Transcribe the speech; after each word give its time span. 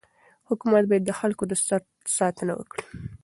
حکومت 0.49 0.83
باید 0.89 1.03
د 1.05 1.11
خلکو 1.19 1.43
د 1.47 1.53
سر 1.67 1.81
ساتنه 2.19 2.53
وکړي. 2.55 2.85